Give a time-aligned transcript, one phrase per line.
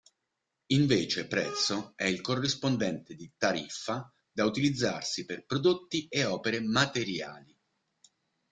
[0.73, 7.55] Invece prezzo è il corrispondente di tariffa da utilizzarsi per prodotti e opere materiali.